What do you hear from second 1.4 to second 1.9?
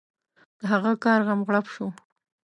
غړپ شو.